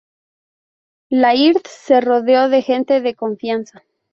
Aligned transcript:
Laird 1.11 1.61
se 1.69 2.01
rodeó 2.01 2.49
de 2.49 2.63
gente 2.63 3.01
de 3.01 3.13
confianza. 3.13 3.83